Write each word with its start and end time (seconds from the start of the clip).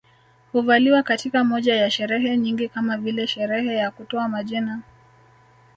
Huvaliwa 0.51 1.03
katika 1.03 1.43
moja 1.43 1.75
ya 1.75 1.91
sherehe 1.91 2.37
nyingi 2.37 2.69
kama 2.69 2.97
vile 2.97 3.27
sherehe 3.27 3.73
ya 3.75 3.91
kutoa 3.91 4.27
majina 4.27 4.81